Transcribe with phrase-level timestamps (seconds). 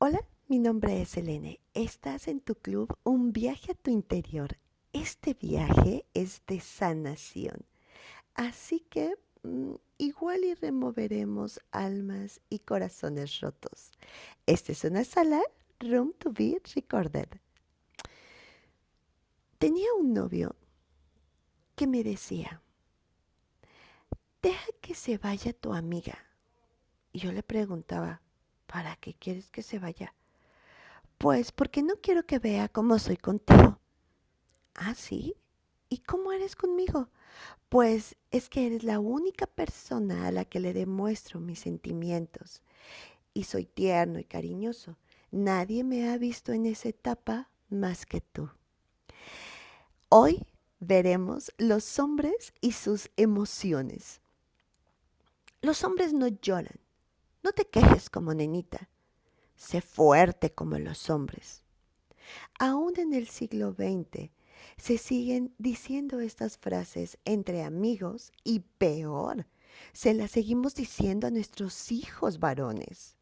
[0.00, 1.58] Hola, mi nombre es Elene.
[1.74, 4.56] Estás en tu club Un viaje a tu interior.
[4.92, 7.66] Este viaje es de sanación.
[8.34, 13.90] Así que mm, igual y removeremos almas y corazones rotos.
[14.46, 15.42] Esta es una sala
[15.80, 17.26] Room to be Recorded.
[19.58, 20.54] Tenía un novio
[21.74, 22.62] que me decía,
[24.42, 26.24] deja que se vaya tu amiga.
[27.12, 28.22] Y yo le preguntaba,
[28.68, 30.14] ¿para qué quieres que se vaya?
[31.16, 33.80] Pues porque no quiero que vea cómo soy contigo.
[34.74, 35.34] ¿Ah, sí?
[35.88, 37.08] ¿Y cómo eres conmigo?
[37.68, 42.62] Pues es que eres la única persona a la que le demuestro mis sentimientos.
[43.34, 44.96] Y soy tierno y cariñoso.
[45.30, 48.50] Nadie me ha visto en esa etapa más que tú.
[50.08, 50.46] Hoy
[50.78, 54.20] veremos los hombres y sus emociones.
[55.60, 56.78] Los hombres no lloran.
[57.48, 58.90] No te quejes como nenita.
[59.56, 61.62] Sé fuerte como los hombres.
[62.58, 64.28] Aún en el siglo XX
[64.76, 69.46] se siguen diciendo estas frases entre amigos y peor,
[69.94, 73.16] se las seguimos diciendo a nuestros hijos varones.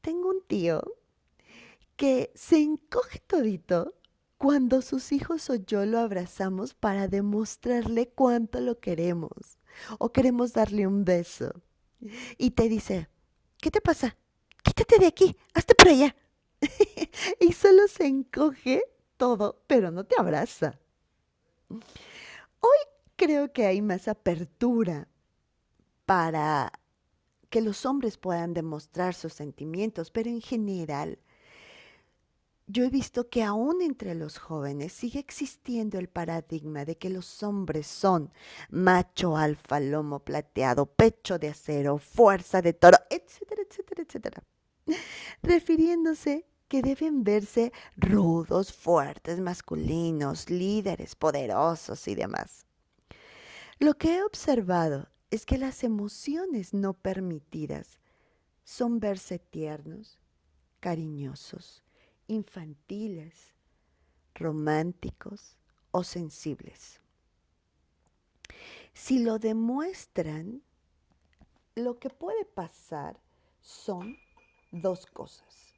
[0.00, 0.82] Tengo un tío
[1.94, 3.94] que se encoge todito
[4.38, 9.60] cuando sus hijos o yo lo abrazamos para demostrarle cuánto lo queremos
[10.00, 11.62] o queremos darle un beso.
[12.38, 13.08] Y te dice,
[13.60, 14.16] ¿qué te pasa?
[14.62, 16.14] Quítate de aquí, hazte por allá.
[17.40, 18.82] y solo se encoge
[19.16, 20.78] todo, pero no te abraza.
[21.68, 22.78] Hoy
[23.16, 25.08] creo que hay más apertura
[26.04, 26.72] para
[27.50, 31.18] que los hombres puedan demostrar sus sentimientos, pero en general
[32.66, 37.42] yo he visto que aún entre los jóvenes sigue existiendo el paradigma de que los
[37.42, 38.32] hombres son
[38.70, 44.42] macho, alfa, lomo plateado, pecho de acero, fuerza de toro, etcétera, etcétera, etcétera.
[45.42, 52.66] Refiriéndose que deben verse rudos, fuertes, masculinos, líderes, poderosos y demás.
[53.78, 57.98] Lo que he observado es que las emociones no permitidas
[58.64, 60.18] son verse tiernos,
[60.80, 61.83] cariñosos,
[62.26, 63.54] infantiles,
[64.34, 65.56] románticos
[65.90, 67.00] o sensibles.
[68.92, 70.62] Si lo demuestran,
[71.74, 73.20] lo que puede pasar
[73.60, 74.16] son
[74.70, 75.74] dos cosas.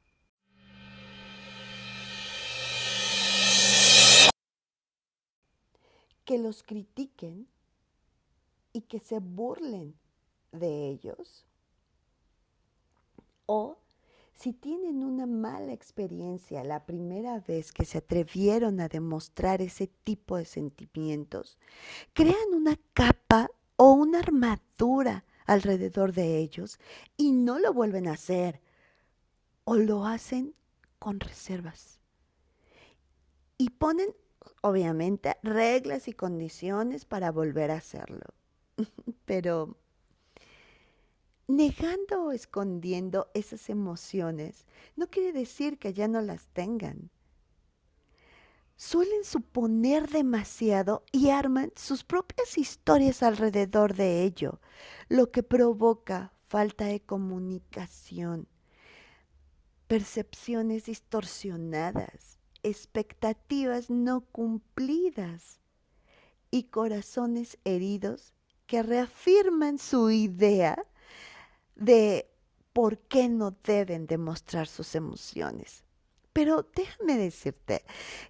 [6.25, 7.47] Que los critiquen
[8.73, 9.97] y que se burlen
[10.51, 11.45] de ellos
[13.45, 13.79] o
[14.37, 20.37] si tienen una mala experiencia la primera vez que se atrevieron a demostrar ese tipo
[20.37, 21.57] de sentimientos,
[22.13, 26.79] crean una capa o una armadura alrededor de ellos
[27.17, 28.61] y no lo vuelven a hacer
[29.63, 30.53] o lo hacen
[30.99, 31.99] con reservas.
[33.57, 34.09] Y ponen,
[34.61, 38.35] obviamente, reglas y condiciones para volver a hacerlo.
[39.25, 39.77] Pero
[41.47, 44.65] negando o escondiendo esas emociones
[44.95, 47.09] no quiere decir que ya no las tengan.
[48.75, 54.59] Suelen suponer demasiado y arman sus propias historias alrededor de ello,
[55.09, 58.47] lo que provoca falta de comunicación,
[59.87, 65.59] percepciones distorsionadas, expectativas no cumplidas
[66.51, 68.33] y corazones heridos
[68.67, 70.85] que reafirman su idea
[71.77, 72.29] de
[72.73, 75.83] por qué no deben demostrar sus emociones.
[76.33, 77.83] Pero déjame decirte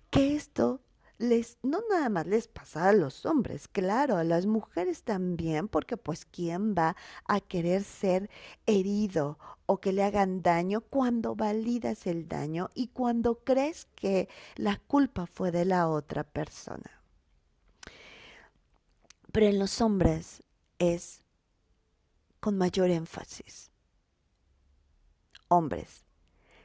[0.10, 0.82] que esto
[1.18, 5.98] les, no nada más les pasa a los hombres, claro, a las mujeres también, porque
[5.98, 8.30] pues quién va a querer ser
[8.66, 14.78] herido o que le hagan daño cuando validas el daño y cuando crees que la
[14.78, 17.02] culpa fue de la otra persona.
[19.32, 20.44] Pero en los hombres
[20.80, 21.24] es
[22.48, 23.72] con mayor énfasis.
[25.50, 26.06] Hombres,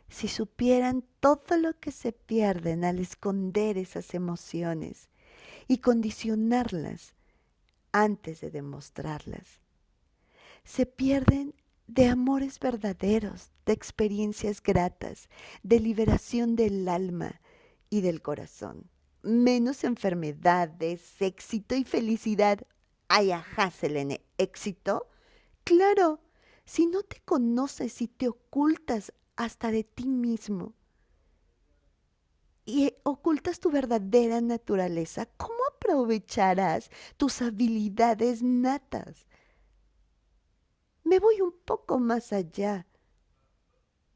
[0.09, 5.09] si supieran todo lo que se pierden al esconder esas emociones
[5.67, 7.17] y condicionarlas
[7.91, 9.61] antes de demostrarlas,
[10.63, 11.53] se pierden
[11.89, 15.29] de amores verdaderos, de experiencias gratas,
[15.65, 17.41] de liberación del alma
[17.91, 18.89] y del corazón.
[19.25, 22.61] Menos enfermedades, éxito y felicidad.
[23.09, 25.09] Ay, ajá, Selene, éxito
[25.65, 26.21] Claro,
[26.65, 30.75] si no te conoces y te ocultas hasta de ti mismo
[32.65, 39.27] y ocultas tu verdadera naturaleza, ¿cómo aprovecharás tus habilidades natas?
[41.05, 42.87] Me voy un poco más allá.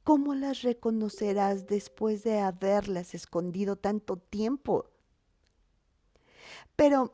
[0.04, 4.88] ¿Cómo las reconocerás después de haberlas escondido tanto tiempo?
[6.76, 7.12] Pero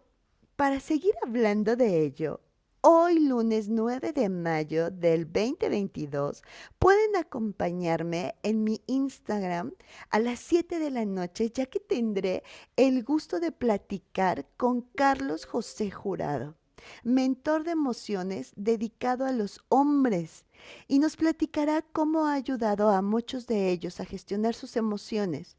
[0.56, 2.40] para seguir hablando de ello,
[2.84, 6.42] hoy lunes 9 de mayo del 2022
[6.80, 9.72] pueden acompañarme en mi Instagram
[10.10, 12.42] a las 7 de la noche ya que tendré
[12.74, 16.56] el gusto de platicar con Carlos José Jurado
[17.04, 20.44] mentor de emociones dedicado a los hombres,
[20.88, 25.56] y nos platicará cómo ha ayudado a muchos de ellos a gestionar sus emociones,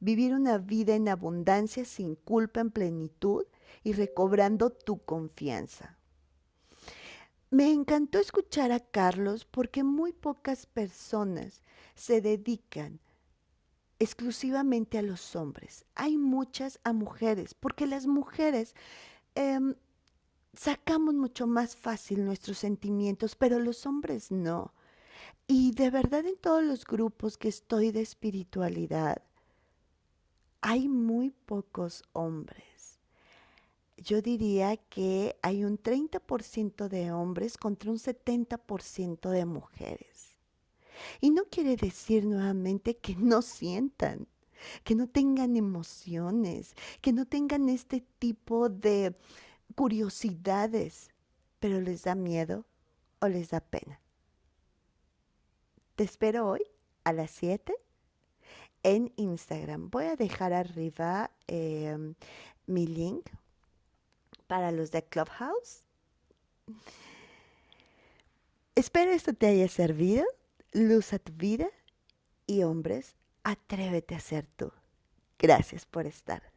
[0.00, 3.46] vivir una vida en abundancia sin culpa en plenitud
[3.82, 5.95] y recobrando tu confianza.
[7.50, 11.62] Me encantó escuchar a Carlos porque muy pocas personas
[11.94, 13.00] se dedican
[13.98, 15.84] exclusivamente a los hombres.
[15.94, 18.74] Hay muchas a mujeres, porque las mujeres
[19.34, 19.74] em,
[20.54, 24.74] sacamos mucho más fácil nuestros sentimientos, pero los hombres no.
[25.46, 29.22] Y de verdad en todos los grupos que estoy de espiritualidad,
[30.60, 32.75] hay muy pocos hombres.
[33.96, 40.38] Yo diría que hay un 30% de hombres contra un 70% de mujeres.
[41.20, 44.28] Y no quiere decir nuevamente que no sientan,
[44.84, 49.16] que no tengan emociones, que no tengan este tipo de
[49.74, 51.10] curiosidades,
[51.58, 52.66] pero les da miedo
[53.20, 54.00] o les da pena.
[55.96, 56.62] Te espero hoy
[57.04, 57.74] a las 7
[58.82, 59.90] en Instagram.
[59.90, 62.14] Voy a dejar arriba em,
[62.66, 63.28] mi link
[64.46, 65.84] para los de Clubhouse.
[68.74, 70.24] Espero esto te haya servido.
[70.72, 71.68] Luz a tu vida.
[72.46, 74.72] Y hombres, atrévete a ser tú.
[75.38, 76.55] Gracias por estar.